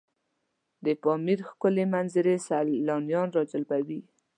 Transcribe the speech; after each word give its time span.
د 0.85 0.87
پامیر 1.03 1.39
ښکلي 1.49 1.85
منظرې 1.93 2.35
سیلانیان 2.47 3.27
راجلبوي. 3.37 3.99